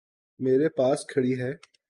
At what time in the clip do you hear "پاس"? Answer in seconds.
0.69-1.05